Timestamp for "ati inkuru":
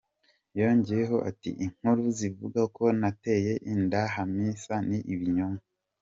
1.29-2.03